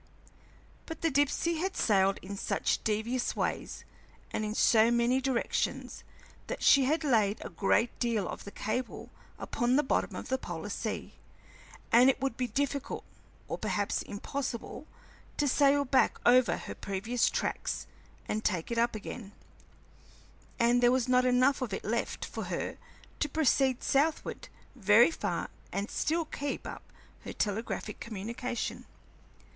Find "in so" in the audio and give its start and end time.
4.43-4.89